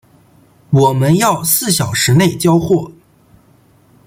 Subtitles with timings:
[0.71, 2.91] 我们要四小时内交货